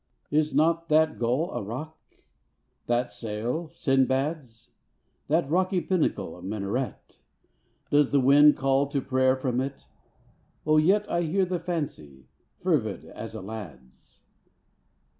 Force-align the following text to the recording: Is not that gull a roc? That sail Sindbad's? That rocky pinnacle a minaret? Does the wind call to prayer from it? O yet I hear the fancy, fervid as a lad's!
Is 0.31 0.55
not 0.55 0.89
that 0.89 1.19
gull 1.19 1.51
a 1.51 1.61
roc? 1.61 1.95
That 2.87 3.11
sail 3.11 3.67
Sindbad's? 3.69 4.71
That 5.27 5.47
rocky 5.47 5.79
pinnacle 5.79 6.35
a 6.35 6.41
minaret? 6.41 7.19
Does 7.91 8.09
the 8.09 8.19
wind 8.19 8.57
call 8.57 8.87
to 8.87 8.99
prayer 8.99 9.35
from 9.35 9.61
it? 9.61 9.85
O 10.65 10.77
yet 10.77 11.07
I 11.07 11.21
hear 11.21 11.45
the 11.45 11.59
fancy, 11.59 12.25
fervid 12.57 13.05
as 13.05 13.35
a 13.35 13.41
lad's! 13.43 14.23